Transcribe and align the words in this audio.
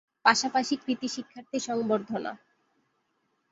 পাশাপাশি 0.25 0.73
কৃতি 0.83 1.07
শিক্ষার্থী 1.07 1.57
সংবর্ধনা। 1.59 2.31